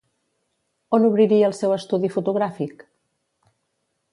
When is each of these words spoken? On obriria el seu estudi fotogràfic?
On 0.97 1.03
obriria 1.09 1.49
el 1.49 1.53
seu 1.57 1.75
estudi 1.75 2.11
fotogràfic? 2.15 2.85